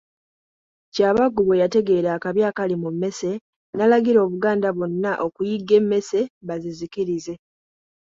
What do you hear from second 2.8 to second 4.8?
mu mmese, n'alagira Obuganda